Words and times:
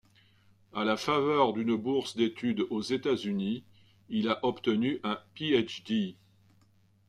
À 0.73 0.83
la 0.83 0.97
faveur 0.97 1.53
d'une 1.53 1.75
bourse 1.75 2.15
d'études 2.15 2.65
aux 2.71 2.81
États-Unis, 2.81 3.63
il 4.09 4.29
a 4.29 4.43
obtenu 4.43 4.99
un 5.03 5.19
Ph.D. 5.35 6.15